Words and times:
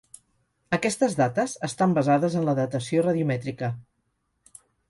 Aquestes 0.77 1.17
dates 1.19 1.53
estan 1.69 1.95
basades 1.99 2.39
en 2.41 2.49
la 2.49 2.57
datació 2.63 3.07
radiomètrica. 3.09 3.73